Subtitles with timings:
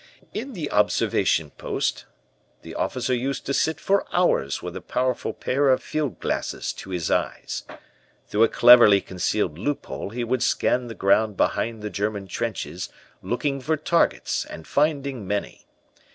[0.33, 2.05] "In the observation post,
[2.63, 6.89] the officer used to sit for hours with a powerful pair of field glasses to
[6.89, 7.65] his eyes.
[8.27, 12.89] Through a cleverly concealed loophole he would scan the ground behind the German trenches,
[13.21, 15.67] looking for targets, and finding many.